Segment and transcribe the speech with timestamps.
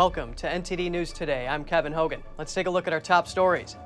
[0.00, 1.46] Welcome to NTD News Today.
[1.46, 2.22] I'm Kevin Hogan.
[2.38, 3.76] Let's take a look at our top stories.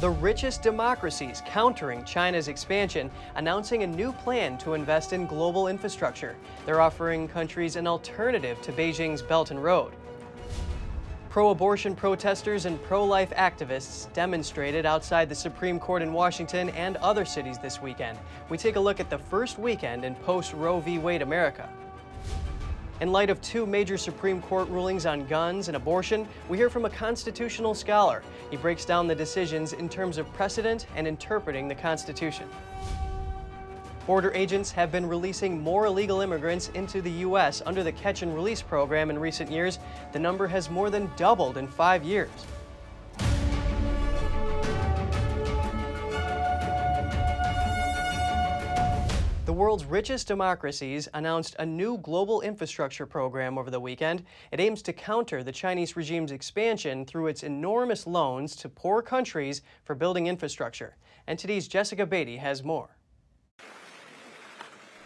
[0.00, 6.36] The richest democracies countering China's expansion, announcing a new plan to invest in global infrastructure.
[6.64, 9.94] They're offering countries an alternative to Beijing's Belt and Road.
[11.28, 16.98] Pro abortion protesters and pro life activists demonstrated outside the Supreme Court in Washington and
[16.98, 18.16] other cities this weekend.
[18.48, 20.98] We take a look at the first weekend in post Roe v.
[20.98, 21.68] Wade America.
[23.00, 26.84] In light of two major Supreme Court rulings on guns and abortion, we hear from
[26.84, 28.22] a constitutional scholar.
[28.50, 32.48] He breaks down the decisions in terms of precedent and interpreting the Constitution.
[34.06, 37.62] Border agents have been releasing more illegal immigrants into the U.S.
[37.66, 39.80] under the catch and release program in recent years.
[40.12, 42.30] The number has more than doubled in five years.
[49.44, 54.24] The world's richest democracies announced a new global infrastructure program over the weekend.
[54.50, 59.60] It aims to counter the Chinese regime's expansion through its enormous loans to poor countries
[59.84, 60.96] for building infrastructure.
[61.28, 62.96] NTD's Jessica Beatty has more.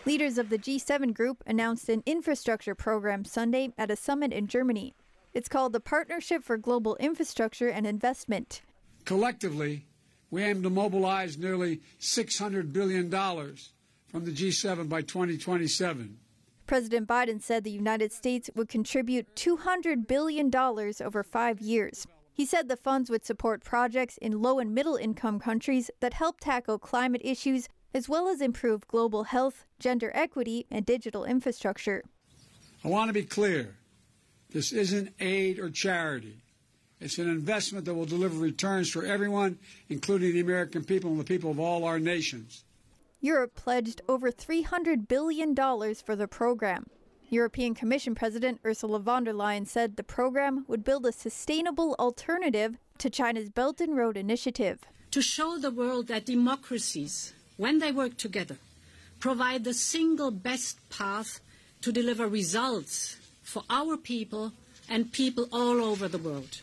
[0.06, 4.94] Leaders of the G7 group announced an infrastructure program Sunday at a summit in Germany.
[5.34, 8.62] It's called the Partnership for Global Infrastructure and Investment.
[9.04, 9.86] Collectively,
[10.30, 13.10] we aim to mobilize nearly $600 billion
[14.08, 16.18] from the G7 by 2027.
[16.66, 22.06] President Biden said the United States would contribute $200 billion over five years.
[22.32, 26.40] He said the funds would support projects in low and middle income countries that help
[26.40, 32.04] tackle climate issues as well as improve global health, gender equity, and digital infrastructure.
[32.84, 33.76] I want to be clear
[34.50, 36.42] this isn't aid or charity.
[37.00, 41.24] It's an investment that will deliver returns for everyone, including the American people and the
[41.24, 42.64] people of all our nations.
[43.20, 46.86] Europe pledged over $300 billion for the program.
[47.28, 52.78] European Commission President Ursula von der Leyen said the program would build a sustainable alternative
[52.98, 54.80] to China's Belt and Road Initiative.
[55.10, 58.56] To show the world that democracies when they work together,
[59.18, 61.40] provide the single best path
[61.82, 64.52] to deliver results for our people
[64.88, 66.62] and people all over the world.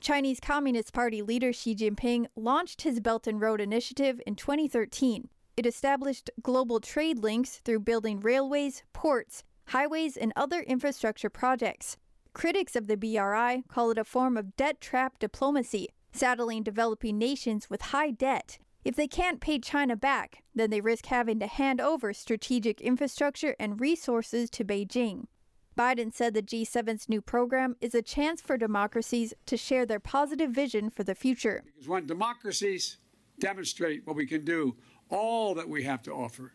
[0.00, 5.28] Chinese Communist Party leader Xi Jinping launched his Belt and Road Initiative in 2013.
[5.56, 11.96] It established global trade links through building railways, ports, highways, and other infrastructure projects.
[12.32, 17.70] Critics of the BRI call it a form of debt trap diplomacy, saddling developing nations
[17.70, 21.80] with high debt if they can't pay China back, then they risk having to hand
[21.80, 25.24] over strategic infrastructure and resources to Beijing.
[25.76, 30.50] Biden said the G7's new program is a chance for democracies to share their positive
[30.50, 31.62] vision for the future.
[31.64, 32.98] Because when democracies
[33.40, 34.76] demonstrate what we can do,
[35.10, 36.52] all that we have to offer,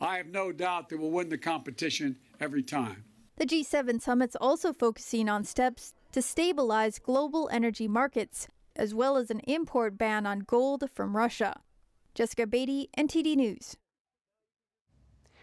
[0.00, 3.04] I have no doubt that we'll win the competition every time.
[3.36, 9.30] The G7 summit's also focusing on steps to stabilize global energy markets, as well as
[9.30, 11.60] an import ban on gold from Russia.
[12.14, 13.76] Jessica Beatty, NTD News.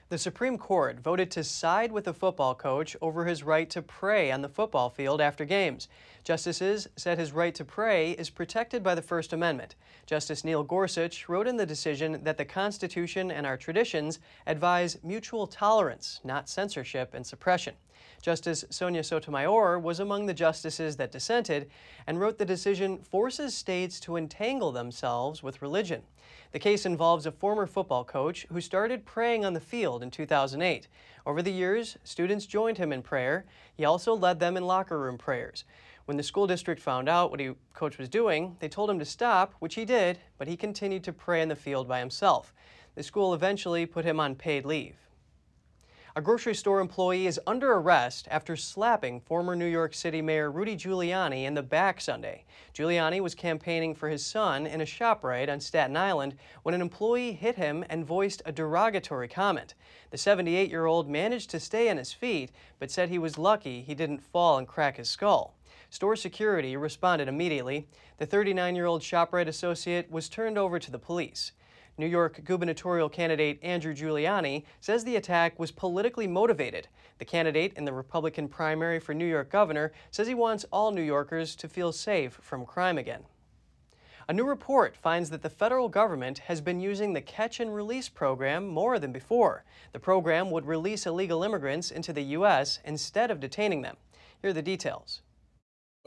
[0.08, 4.32] The Supreme Court voted to side with the football coach over his right to pray
[4.32, 5.88] on the football field after games.
[6.24, 9.74] Justices said his right to pray is protected by the First Amendment.
[10.06, 15.48] Justice Neil Gorsuch wrote in the decision that the Constitution and our traditions advise mutual
[15.48, 17.74] tolerance, not censorship and suppression.
[18.26, 21.70] Justice Sonia Sotomayor was among the justices that dissented
[22.08, 26.02] and wrote the decision forces states to entangle themselves with religion.
[26.52, 30.88] The case involves a former football coach who started praying on the field in 2008.
[31.24, 33.46] Over the years, students joined him in prayer.
[33.76, 35.64] He also led them in locker room prayers.
[36.06, 39.06] When the school district found out what he coach was doing, they told him to
[39.06, 42.56] stop, which he did, but he continued to pray in the field by himself.
[42.96, 44.96] The school eventually put him on paid leave.
[46.18, 50.78] A grocery store employee is under arrest after slapping former New York City Mayor Rudy
[50.78, 52.46] Giuliani in the back Sunday.
[52.74, 56.80] Giuliani was campaigning for his son in a shop ShopRite on Staten Island when an
[56.80, 59.74] employee hit him and voiced a derogatory comment.
[60.12, 63.82] The 78 year old managed to stay on his feet, but said he was lucky
[63.82, 65.58] he didn't fall and crack his skull.
[65.90, 67.90] Store security responded immediately.
[68.20, 71.52] The 39 year old ShopRite associate was turned over to the police.
[71.98, 76.90] New York gubernatorial candidate Andrew Giuliani says the attack was politically motivated.
[77.20, 81.02] The candidate in the Republican primary for New York governor says he wants all New
[81.02, 83.24] Yorkers to feel safe from crime again.
[84.28, 88.10] A new report finds that the federal government has been using the catch and release
[88.10, 89.64] program more than before.
[89.94, 92.80] The program would release illegal immigrants into the U.S.
[92.84, 93.98] instead of detaining them.
[94.42, 95.22] Here are the details.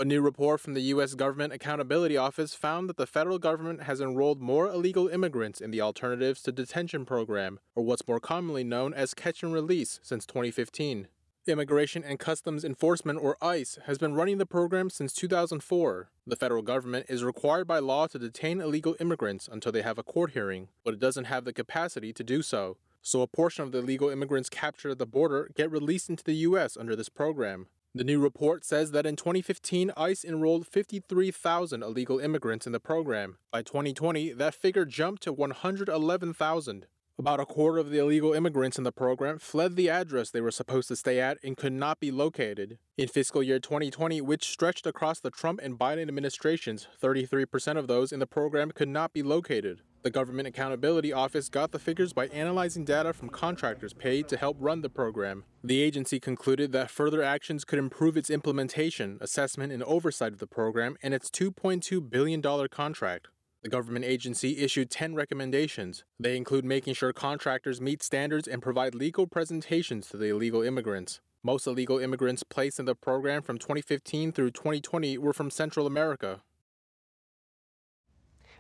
[0.01, 1.15] A new report from the U.S.
[1.15, 5.81] Government Accountability Office found that the federal government has enrolled more illegal immigrants in the
[5.81, 11.09] Alternatives to Detention program, or what's more commonly known as catch and release, since 2015.
[11.49, 16.11] Immigration and Customs Enforcement, or ICE, has been running the program since 2004.
[16.25, 20.05] The federal government is required by law to detain illegal immigrants until they have a
[20.05, 22.77] court hearing, but it doesn't have the capacity to do so.
[23.03, 26.35] So, a portion of the illegal immigrants captured at the border get released into the
[26.35, 26.77] U.S.
[26.77, 27.67] under this program.
[27.95, 33.39] The new report says that in 2015, ICE enrolled 53,000 illegal immigrants in the program.
[33.51, 36.87] By 2020, that figure jumped to 111,000.
[37.19, 40.53] About a quarter of the illegal immigrants in the program fled the address they were
[40.53, 42.79] supposed to stay at and could not be located.
[42.97, 48.13] In fiscal year 2020, which stretched across the Trump and Biden administrations, 33% of those
[48.13, 49.81] in the program could not be located.
[50.09, 54.57] The Government Accountability Office got the figures by analyzing data from contractors paid to help
[54.59, 55.45] run the program.
[55.63, 60.47] The agency concluded that further actions could improve its implementation, assessment, and oversight of the
[60.47, 63.29] program and its $2.2 billion contract.
[63.63, 66.05] The government agency issued 10 recommendations.
[66.19, 71.21] They include making sure contractors meet standards and provide legal presentations to the illegal immigrants.
[71.43, 76.41] Most illegal immigrants placed in the program from 2015 through 2020 were from Central America.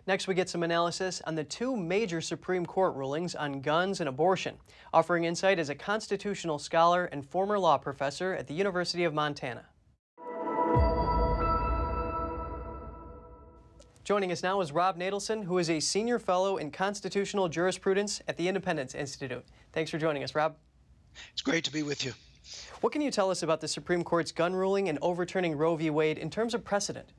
[0.08, 4.08] Next, we get some analysis on the two major Supreme Court rulings on guns and
[4.08, 4.56] abortion.
[4.94, 9.66] Offering insight is a constitutional scholar and former law professor at the University of Montana.
[14.02, 18.38] Joining us now is Rob Natelson, who is a senior fellow in constitutional jurisprudence at
[18.38, 19.44] the Independence Institute.
[19.74, 20.56] Thanks for joining us, Rob.
[21.34, 22.14] It's great to be with you.
[22.80, 25.90] What can you tell us about the Supreme Court's gun ruling and overturning Roe v.
[25.90, 27.12] Wade in terms of precedent?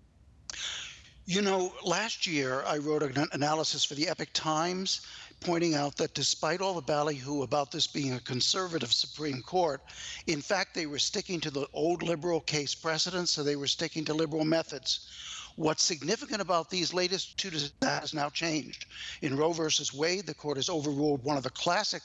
[1.29, 5.01] You know, last year I wrote an analysis for the Epoch Times
[5.41, 9.79] pointing out that despite all the ballyhoo about this being a conservative Supreme Court,
[10.25, 14.03] in fact, they were sticking to the old liberal case precedents, so they were sticking
[14.05, 15.07] to liberal methods.
[15.55, 18.87] What's significant about these latest two that has now changed.
[19.21, 22.01] In Roe versus Wade, the court has overruled one of the classic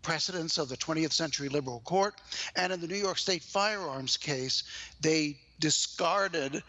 [0.00, 2.14] precedents of the 20th century liberal court.
[2.56, 4.62] And in the New York State firearms case,
[5.02, 6.60] they discarded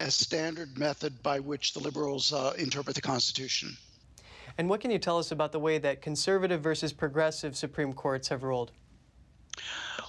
[0.00, 3.76] as standard method by which the liberals uh, interpret the Constitution.
[4.56, 8.26] And what can you tell us about the way that conservative versus progressive Supreme Courts
[8.28, 8.72] have ruled?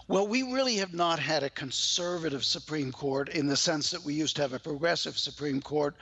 [0.07, 4.13] Well, we really have not had a conservative Supreme Court in the sense that we
[4.13, 5.95] used to have a progressive Supreme Court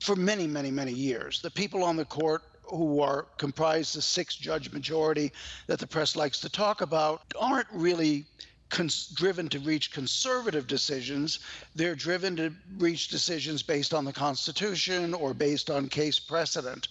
[0.00, 1.40] for many, many, many years.
[1.40, 5.32] The people on the court who are comprised the six judge majority
[5.68, 8.26] that the press likes to talk about aren't really
[8.72, 11.38] cons- driven to reach conservative decisions.
[11.76, 16.88] They're driven to reach decisions based on the Constitution or based on case precedent.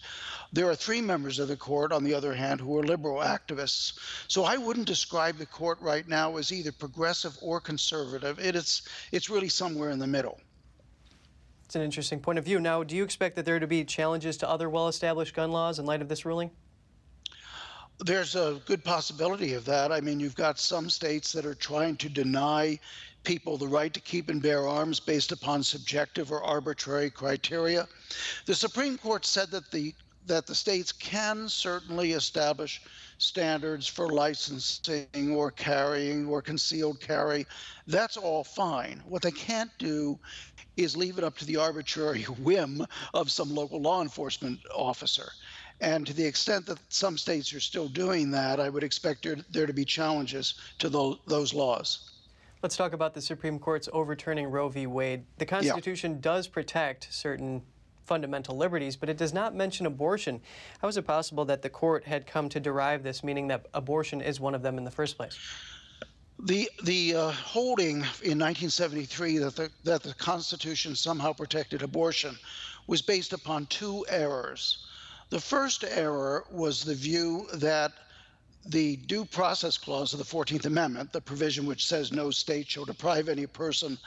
[0.54, 3.98] There are three members of the court, on the other hand, who are liberal activists.
[4.28, 8.40] So I wouldn't describe the court right now as either progressive or conservative.
[8.40, 10.40] It is, it's really somewhere in the middle.
[11.66, 12.60] It's an interesting point of view.
[12.60, 15.80] Now, do you expect that there to be challenges to other well established gun laws
[15.80, 16.52] in light of this ruling?
[18.04, 19.92] There's a good possibility of that.
[19.92, 22.80] I mean, you've got some states that are trying to deny
[23.24, 27.88] people the right to keep and bear arms based upon subjective or arbitrary criteria.
[28.48, 29.94] The Supreme Court said that the
[30.28, 32.82] that the states can certainly establish
[33.18, 37.46] standards for licensing or carrying or concealed carry.
[37.88, 39.02] That's all fine.
[39.08, 40.20] What they can't do
[40.78, 45.32] is leave it up to the arbitrary whim of some local law enforcement officer.
[45.82, 49.38] And to the extent that some states are still doing that, I would expect there,
[49.50, 52.12] there to be challenges to the, those laws.
[52.62, 54.86] Let's talk about the Supreme Court's overturning Roe v.
[54.86, 55.24] Wade.
[55.40, 56.18] The Constitution yeah.
[56.22, 57.64] does protect certain
[58.06, 60.40] fundamental liberties, but it does not mention abortion.
[60.82, 64.22] How is it possible that the court had come to derive this, meaning that abortion
[64.22, 65.36] is one of them in the first place?
[66.38, 72.36] The the uh, holding in 1973 that the that the Constitution somehow protected abortion
[72.88, 74.86] was based upon two errors.
[75.32, 77.94] The first error was the view that
[78.66, 82.84] the due process clause of the 14th Amendment, the provision which says no state shall
[82.84, 83.98] deprive any person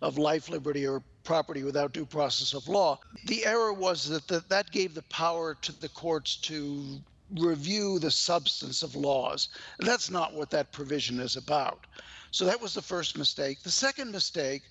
[0.00, 2.98] of life, liberty, or property without due process of law.
[3.26, 7.00] The error was that the, that gave the power to the courts to
[7.38, 9.50] review the substance of laws.
[9.78, 11.86] That's not what that provision is about.
[12.32, 13.62] So that was the first mistake.
[13.62, 14.62] The second mistake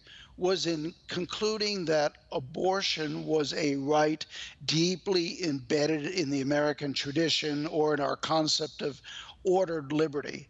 [0.42, 4.26] was in concluding that abortion was a right
[4.66, 9.00] deeply embedded in the American tradition or in our concept of
[9.44, 10.50] ordered liberty.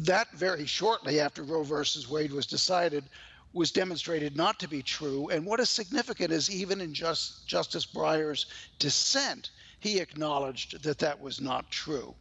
[0.00, 3.08] That very shortly after Roe versus Wade was decided
[3.54, 5.30] was demonstrated not to be true.
[5.30, 8.44] And what is significant is even in just, Justice Breyer's
[8.78, 12.14] dissent, he acknowledged that that was not true.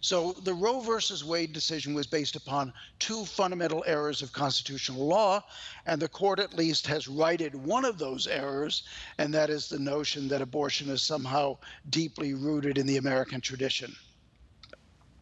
[0.00, 5.42] So the Roe versus Wade decision was based upon two fundamental errors of constitutional law,
[5.86, 8.84] and the court at least has righted one of those errors,
[9.18, 11.58] and that is the notion that abortion is somehow
[11.90, 13.94] deeply rooted in the American tradition.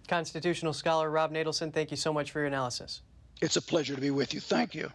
[0.06, 3.02] Constitutional scholar Rob Natelson, thank you so much for your analysis.
[3.40, 4.40] It's a pleasure to be with you.
[4.40, 4.90] Thank you.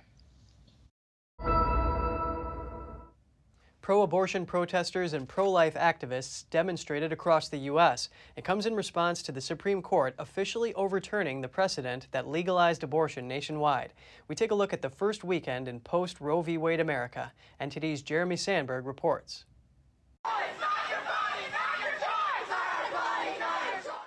[3.83, 8.07] Pro abortion protesters and pro life activists demonstrated across the U.S.
[8.37, 13.27] It comes in response to the Supreme Court officially overturning the precedent that legalized abortion
[13.27, 13.91] nationwide.
[14.29, 16.57] We take a look at the first weekend in post Roe v.
[16.57, 17.33] Wade America.
[17.59, 19.43] NTD's Jeremy Sandberg reports.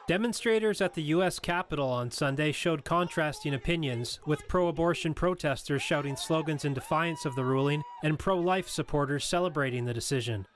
[0.07, 1.41] Demonstrators at the U.S.
[1.41, 7.35] Capitol on Sunday showed contrasting opinions, with pro abortion protesters shouting slogans in defiance of
[7.35, 10.47] the ruling and pro life supporters celebrating the decision.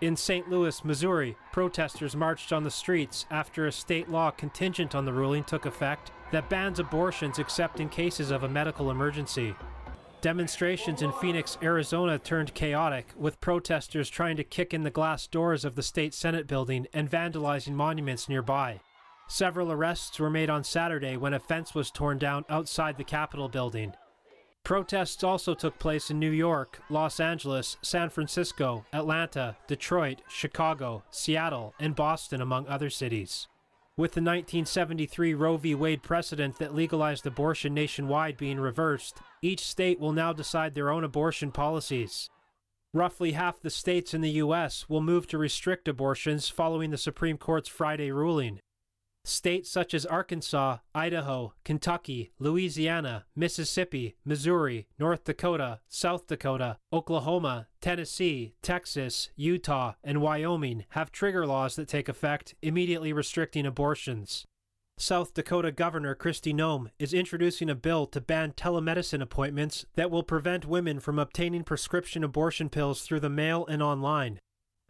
[0.00, 0.48] In St.
[0.48, 5.42] Louis, Missouri, protesters marched on the streets after a state law contingent on the ruling
[5.42, 9.56] took effect that bans abortions except in cases of a medical emergency.
[10.24, 15.66] Demonstrations in Phoenix, Arizona turned chaotic, with protesters trying to kick in the glass doors
[15.66, 18.80] of the state Senate building and vandalizing monuments nearby.
[19.28, 23.50] Several arrests were made on Saturday when a fence was torn down outside the Capitol
[23.50, 23.92] building.
[24.62, 31.74] Protests also took place in New York, Los Angeles, San Francisco, Atlanta, Detroit, Chicago, Seattle,
[31.78, 33.46] and Boston, among other cities.
[33.96, 35.76] With the 1973 Roe v.
[35.76, 41.04] Wade precedent that legalized abortion nationwide being reversed, each state will now decide their own
[41.04, 42.28] abortion policies.
[42.92, 44.88] Roughly half the states in the U.S.
[44.88, 48.58] will move to restrict abortions following the Supreme Court's Friday ruling.
[49.24, 58.54] States such as Arkansas, Idaho, Kentucky, Louisiana, Mississippi, Missouri, North Dakota, South Dakota, Oklahoma, Tennessee,
[58.60, 64.46] Texas, Utah, and Wyoming have trigger laws that take effect, immediately restricting abortions.
[64.96, 70.22] South Dakota Governor Kristi Noem is introducing a bill to ban telemedicine appointments that will
[70.22, 74.38] prevent women from obtaining prescription abortion pills through the mail and online.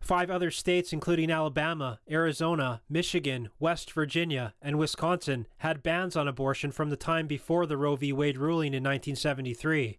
[0.05, 6.73] Five other states, including Alabama, Arizona, Michigan, West Virginia, and Wisconsin, had bans on abortion
[6.73, 8.13] from the time before the Roe v.
[8.13, 9.99] Wade ruling in 1973.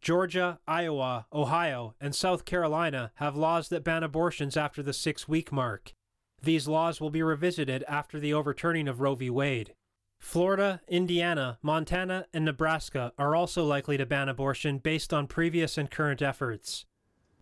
[0.00, 5.50] Georgia, Iowa, Ohio, and South Carolina have laws that ban abortions after the six week
[5.50, 5.94] mark.
[6.40, 9.30] These laws will be revisited after the overturning of Roe v.
[9.30, 9.74] Wade.
[10.20, 15.90] Florida, Indiana, Montana, and Nebraska are also likely to ban abortion based on previous and
[15.90, 16.86] current efforts.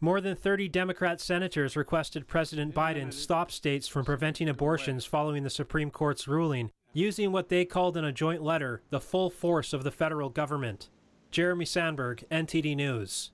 [0.01, 5.51] More than 30 Democrat senators requested President Biden stop states from preventing abortions following the
[5.51, 9.83] Supreme Court's ruling, using what they called in a joint letter the full force of
[9.83, 10.89] the federal government.
[11.33, 13.33] Jeremy Sandberg, NTD News.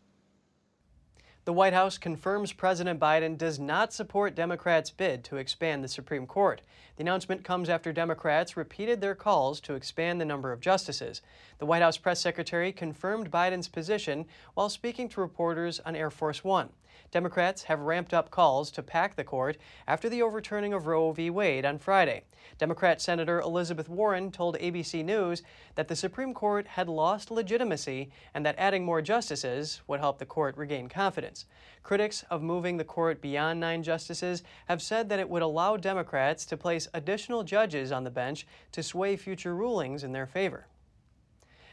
[1.45, 6.27] The White House confirms President Biden does not support Democrats' bid to expand the Supreme
[6.27, 6.63] Court.
[6.97, 11.21] The announcement comes after Democrats repeated their calls to expand the number of justices.
[11.59, 14.25] The White House press secretary confirmed Biden's position
[14.55, 16.71] while speaking to reporters on Air Force One.
[17.15, 19.57] Democrats have ramped up calls to pack the court
[19.87, 21.31] after the overturning of Roe v.
[21.31, 22.25] Wade on Friday.
[22.59, 25.41] Democrat Senator Elizabeth Warren told ABC News
[25.77, 30.27] that the Supreme Court had lost legitimacy and that adding more justices would help the
[30.27, 31.47] court regain confidence.
[31.85, 36.45] Critics of moving the court beyond nine justices have said that it would allow Democrats
[36.47, 40.67] to place additional judges on the bench to sway future rulings in their favor.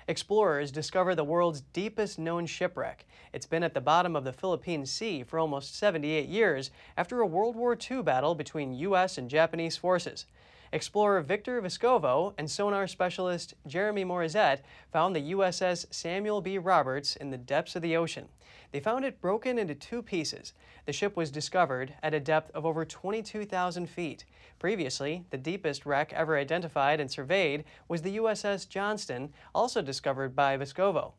[0.07, 3.05] Explorers discover the world's deepest known shipwreck.
[3.33, 7.27] It's been at the bottom of the Philippine Sea for almost 78 years after a
[7.27, 9.17] World War II battle between U.S.
[9.17, 10.25] and Japanese forces.
[10.73, 14.61] Explorer Victor Vescovo and sonar specialist Jeremy Morizet
[14.93, 16.57] found the USS Samuel B.
[16.57, 18.29] Roberts in the depths of the ocean.
[18.71, 20.53] They found it broken into two pieces.
[20.85, 24.23] The ship was discovered at a depth of over 22,000 feet.
[24.59, 30.55] Previously, the deepest wreck ever identified and surveyed was the USS Johnston, also discovered by
[30.55, 31.11] Vescovo.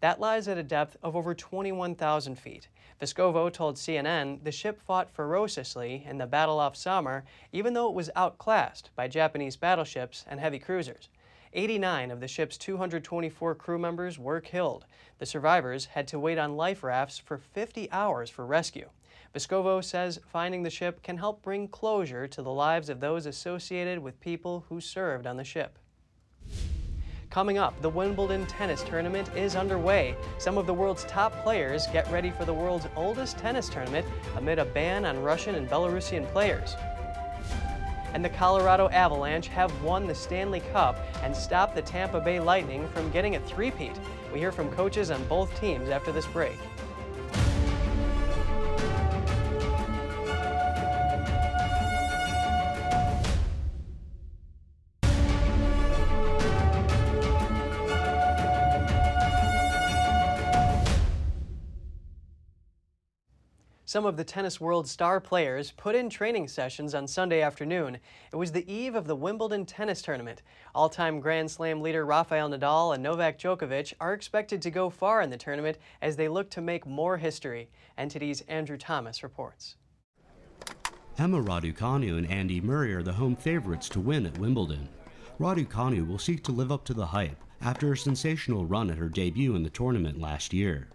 [0.00, 2.68] That lies at a depth of over 21,000 feet.
[3.00, 7.94] Vescovo told CNN the ship fought ferociously in the battle off Samar, even though it
[7.94, 11.08] was outclassed by Japanese battleships and heavy cruisers.
[11.54, 14.84] 89 of the ship's 224 crew members were killed.
[15.18, 18.90] The survivors had to wait on life rafts for 50 hours for rescue.
[19.34, 24.00] Vescovo says finding the ship can help bring closure to the lives of those associated
[24.00, 25.78] with people who served on the ship.
[27.30, 30.16] Coming up, the Wimbledon tennis tournament is underway.
[30.38, 34.04] Some of the world's top players get ready for the world's oldest tennis tournament
[34.36, 36.74] amid a ban on Russian and Belarusian players
[38.14, 42.88] and the Colorado Avalanche have won the Stanley Cup and stopped the Tampa Bay Lightning
[42.88, 43.98] from getting a three-peat.
[44.32, 46.58] We hear from coaches on both teams after this break.
[63.90, 67.98] Some of the tennis world's star players put in training sessions on Sunday afternoon.
[68.32, 70.42] It was the eve of the Wimbledon tennis tournament.
[70.76, 75.22] All time Grand Slam leader Rafael Nadal and Novak Djokovic are expected to go far
[75.22, 77.68] in the tournament as they look to make more history.
[77.98, 79.74] NTD's Andrew Thomas reports.
[81.18, 84.88] Emma Raducanu and Andy Murray are the home favorites to win at Wimbledon.
[85.40, 89.08] Raducanu will seek to live up to the hype after a sensational run at her
[89.08, 90.90] debut in the tournament last year.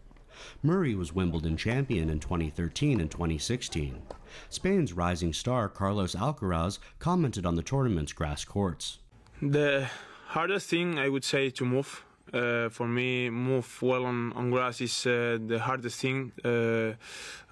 [0.63, 4.01] Murray was Wimbledon champion in 2013 and 2016.
[4.49, 8.99] Spain's rising star Carlos Alcaraz commented on the tournament's grass courts.
[9.41, 9.89] The
[10.27, 12.03] hardest thing I would say to move.
[12.35, 16.91] Uh, for me, move well on, on grass is uh, the hardest thing, uh,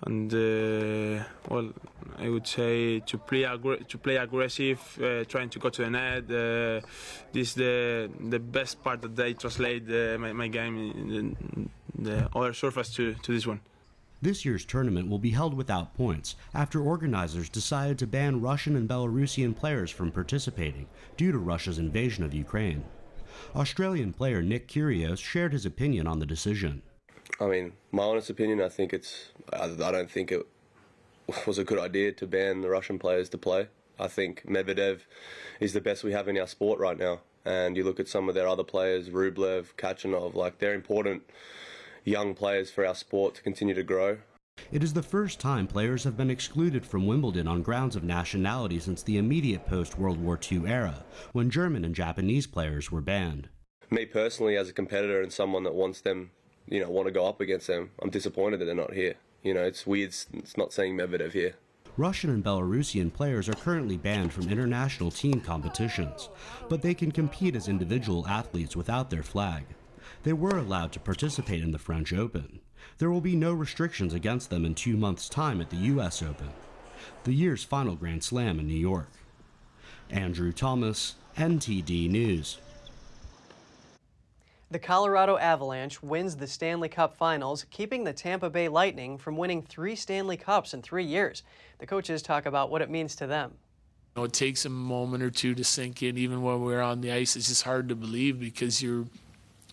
[0.06, 1.72] and uh, well,
[2.20, 6.28] I would say to play to play aggressive, uh, trying to go to the net.
[6.28, 9.88] This is the the best part that I translate
[10.20, 13.62] my, my, game in, the other surface to, to this one.
[14.22, 18.90] This year's tournament will be held without points after organizers decided to ban Russian and
[18.90, 22.84] Belarusian players from participating due to Russia's invasion of Ukraine.
[23.56, 26.82] Australian player Nick Kyrgios shared his opinion on the decision.
[27.40, 29.30] I mean, my honest opinion, I think it's.
[29.52, 30.46] I, don't think it
[31.48, 33.68] was a good idea to ban the Russian players to play.
[34.00, 35.02] I think Medvedev
[35.60, 37.20] is the best we have in our sport right now.
[37.46, 41.24] And you look at some of their other players, Rublev, Khachanov, like they're important
[42.04, 44.18] young players for our sport to continue to grow.
[44.74, 48.80] It is the first time players have been excluded from Wimbledon on grounds of nationality
[48.80, 53.50] since the immediate post World War II era, when German and Japanese players were banned.
[53.92, 56.32] Me personally, as a competitor and someone that wants them,
[56.68, 59.14] you know, want to go up against them, I'm disappointed that they're not here.
[59.44, 60.16] You know, it's weird.
[60.34, 61.54] It's not seeing Medvedev here.
[61.96, 66.30] Russian and Belarusian players are currently banned from international team competitions,
[66.68, 69.66] but they can compete as individual athletes without their flag.
[70.24, 72.60] They were allowed to participate in the French Open.
[72.98, 76.22] There will be no restrictions against them in two months' time at the U.S.
[76.22, 76.50] Open,
[77.24, 79.10] the year's final Grand Slam in New York.
[80.10, 82.60] Andrew Thomas, NTD News.
[84.74, 89.62] The Colorado Avalanche wins the Stanley Cup Finals, keeping the Tampa Bay Lightning from winning
[89.62, 91.44] three Stanley Cups in three years.
[91.78, 93.54] The coaches talk about what it means to them.
[94.16, 97.02] You know, it takes a moment or two to sink in, even when we're on
[97.02, 97.36] the ice.
[97.36, 99.06] It's just hard to believe because you're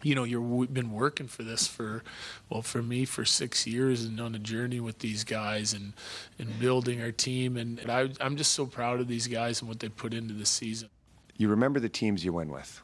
[0.03, 2.03] you know you've been working for this for
[2.49, 5.93] well for me for six years and on a journey with these guys and
[6.39, 7.57] and building our team.
[7.57, 10.35] And, and I, i'm just so proud of these guys and what they put into
[10.35, 10.89] the season.
[11.37, 12.83] You remember the teams you win with.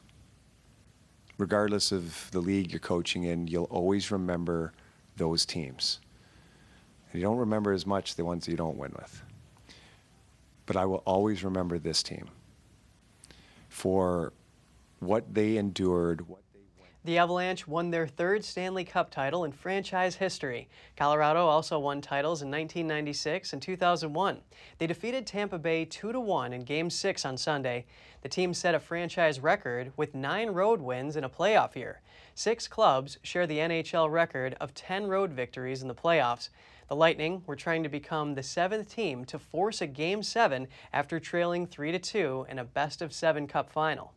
[1.37, 4.73] Regardless of the league you're coaching in you'll always remember
[5.15, 5.99] those teams.
[7.11, 9.23] And you don't remember as much the ones you don't win with.
[10.65, 12.29] But i will always remember this team
[13.69, 14.33] for
[14.99, 16.41] what they endured what
[17.07, 20.67] the Avalanche won their third Stanley Cup title in franchise history.
[20.97, 24.41] Colorado also won titles in 1996 and 2001.
[24.77, 27.85] They defeated Tampa Bay 2 1 in Game 6 on Sunday.
[28.23, 32.01] The team set a franchise record with nine road wins in a playoff year.
[32.35, 36.49] Six clubs share the NHL record of 10 road victories in the playoffs.
[36.89, 41.21] The Lightning were trying to become the seventh team to force a Game 7 after
[41.21, 44.11] trailing 3 2 in a best of seven Cup final.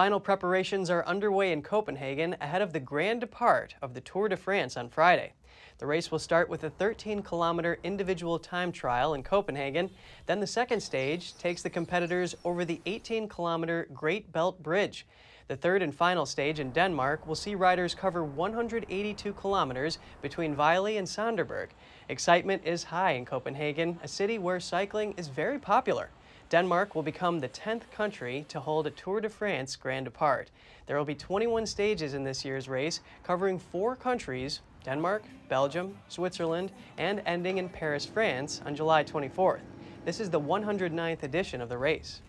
[0.00, 4.36] Final preparations are underway in Copenhagen ahead of the grand depart of the Tour de
[4.38, 5.34] France on Friday.
[5.76, 9.90] The race will start with a 13 kilometer individual time trial in Copenhagen.
[10.24, 15.06] Then the second stage takes the competitors over the 18 kilometer Great Belt Bridge.
[15.48, 20.96] The third and final stage in Denmark will see riders cover 182 kilometers between Vejle
[20.96, 21.68] and Sønderborg.
[22.08, 26.08] Excitement is high in Copenhagen, a city where cycling is very popular.
[26.50, 30.50] Denmark will become the 10th country to hold a Tour de France Grand Depart.
[30.86, 36.72] There will be 21 stages in this year's race, covering four countries Denmark, Belgium, Switzerland,
[36.98, 39.60] and ending in Paris, France on July 24th.
[40.04, 42.20] This is the 109th edition of the race.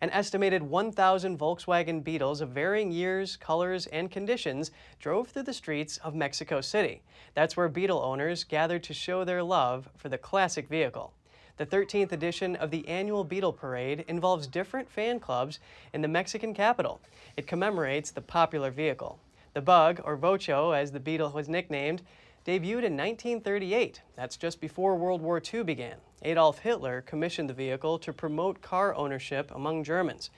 [0.00, 5.96] An estimated 1,000 Volkswagen Beetles of varying years, colors, and conditions drove through the streets
[5.98, 7.02] of Mexico City.
[7.34, 11.12] That's where Beetle owners gathered to show their love for the classic vehicle.
[11.58, 15.58] The 13th edition of the annual Beetle Parade involves different fan clubs
[15.94, 17.00] in the Mexican capital.
[17.34, 19.18] It commemorates the popular vehicle.
[19.54, 22.02] The Bug, or Vocho as the Beetle was nicknamed,
[22.44, 24.02] debuted in 1938.
[24.16, 25.96] That's just before World War II began.
[26.22, 30.28] Adolf Hitler commissioned the vehicle to promote car ownership among Germans.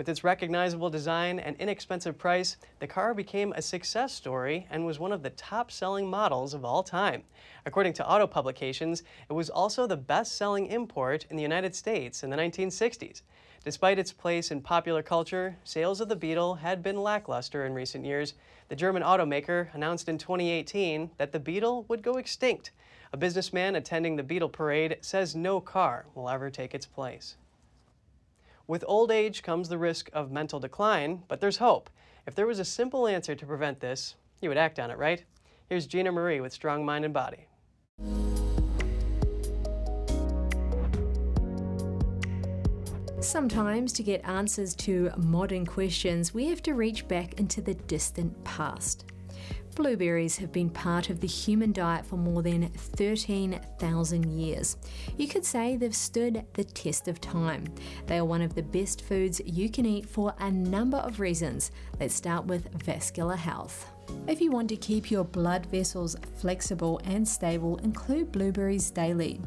[0.00, 4.98] With its recognizable design and inexpensive price, the car became a success story and was
[4.98, 7.24] one of the top selling models of all time.
[7.66, 12.22] According to auto publications, it was also the best selling import in the United States
[12.22, 13.20] in the 1960s.
[13.62, 18.06] Despite its place in popular culture, sales of the Beetle had been lackluster in recent
[18.06, 18.32] years.
[18.70, 22.70] The German automaker announced in 2018 that the Beetle would go extinct.
[23.12, 27.36] A businessman attending the Beetle Parade says no car will ever take its place.
[28.70, 31.90] With old age comes the risk of mental decline, but there's hope.
[32.24, 35.24] If there was a simple answer to prevent this, you would act on it, right?
[35.68, 37.48] Here's Gina Marie with Strong Mind and Body.
[43.18, 48.44] Sometimes, to get answers to modern questions, we have to reach back into the distant
[48.44, 49.04] past.
[49.74, 54.76] Blueberries have been part of the human diet for more than 13,000 years.
[55.16, 57.64] You could say they've stood the test of time.
[58.06, 61.70] They are one of the best foods you can eat for a number of reasons.
[61.98, 63.90] Let's start with vascular health.
[64.26, 69.40] If you want to keep your blood vessels flexible and stable, include blueberries daily.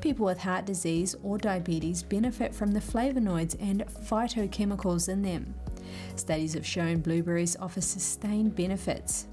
[0.00, 5.54] People with heart disease or diabetes benefit from the flavonoids and phytochemicals in them.
[6.16, 9.26] Studies have shown blueberries offer sustained benefits.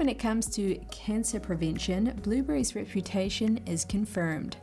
[0.00, 4.56] When it comes to cancer prevention, blueberries' reputation is confirmed.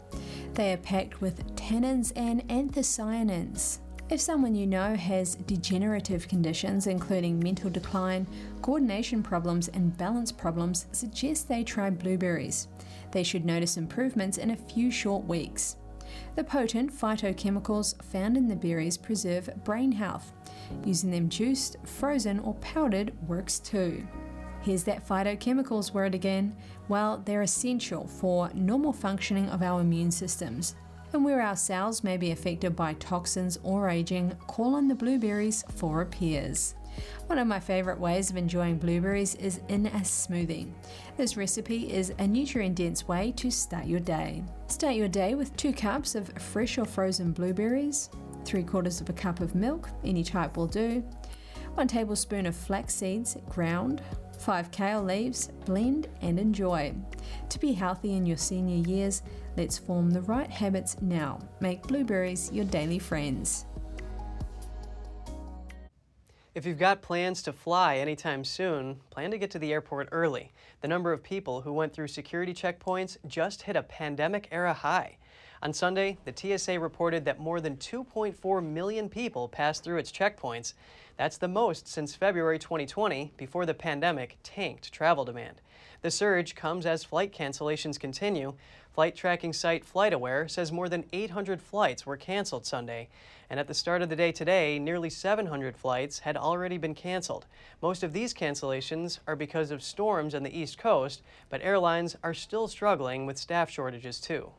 [0.55, 3.77] They are packed with tannins and anthocyanins.
[4.09, 8.25] If someone you know has degenerative conditions, including mental decline,
[8.63, 12.67] coordination problems, and balance problems, suggest they try blueberries.
[13.11, 15.75] They should notice improvements in a few short weeks.
[16.35, 20.33] The potent phytochemicals found in the berries preserve brain health.
[20.83, 24.07] Using them juiced, frozen, or powdered works too.
[24.67, 26.53] Here's that phytochemicals word again.
[26.89, 30.75] Well, they're essential for normal functioning of our immune systems.
[31.13, 35.63] And where our cells may be affected by toxins or aging, call on the blueberries
[35.77, 36.75] for repairs.
[37.27, 40.69] One of my favourite ways of enjoying blueberries is in a smoothie.
[41.15, 44.43] This recipe is a nutrient dense way to start your day.
[44.67, 48.09] Start your day with two cups of fresh or frozen blueberries,
[48.43, 51.05] three quarters of a cup of milk, any type will do,
[51.75, 54.01] one tablespoon of flax seeds ground,
[54.47, 56.95] 5 kale leaves, blend and enjoy.
[57.49, 59.21] To be healthy in your senior years,
[59.57, 61.39] let's form the right habits now.
[61.59, 63.65] Make blueberries your daily friends.
[66.55, 70.53] If you've got plans to fly anytime soon, plan to get to the airport early.
[70.79, 75.17] The number of people who went through security checkpoints just hit a pandemic era high.
[75.63, 80.73] On Sunday, the TSA reported that more than 2.4 million people passed through its checkpoints.
[81.17, 85.61] That's the most since February 2020, before the pandemic tanked travel demand.
[86.03, 88.53] The surge comes as flight cancellations continue.
[88.93, 93.09] Flight tracking site FlightAware says more than 800 flights were canceled Sunday.
[93.49, 97.47] And at the start of the day today, nearly 700 flights had already been canceled.
[97.81, 102.35] Most of these cancellations are because of storms on the East Coast, but airlines are
[102.35, 104.51] still struggling with staff shortages too.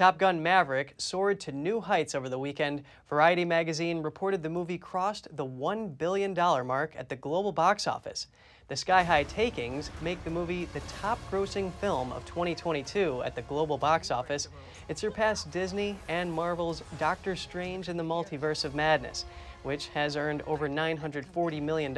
[0.00, 2.84] Top Gun Maverick soared to new heights over the weekend.
[3.10, 8.26] Variety magazine reported the movie crossed the $1 billion mark at the global box office.
[8.68, 13.42] The sky high takings make the movie the top grossing film of 2022 at the
[13.42, 14.48] global box office.
[14.88, 19.26] It surpassed Disney and Marvel's Doctor Strange in the Multiverse of Madness,
[19.64, 21.94] which has earned over $940 million.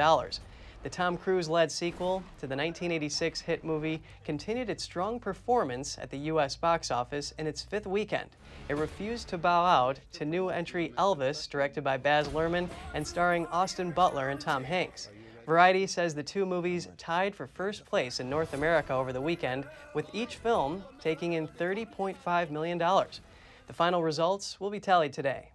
[0.83, 6.11] The Tom Cruise led sequel to the 1986 hit movie continued its strong performance at
[6.11, 6.57] the U.S.
[6.57, 8.31] box office in its fifth weekend.
[8.69, 13.47] It refused to bow out to new entry Elvis, directed by Baz Luhrmann and starring
[13.47, 15.11] Austin Butler and Tom Hanks.
[15.47, 19.67] Variety says the two movies tied for first place in North America over the weekend,
[19.95, 22.79] with each film taking in $30.5 million.
[22.79, 25.52] The final results will be tallied today.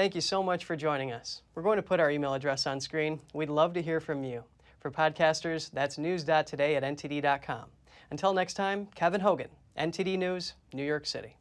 [0.00, 1.42] Thank you so much for joining us.
[1.54, 3.20] We're going to put our email address on screen.
[3.34, 4.44] We'd love to hear from you.
[4.78, 7.66] For podcasters, that's news.today at ntd.com.
[8.10, 11.36] Until next time, Kevin Hogan, NTD News, New York City.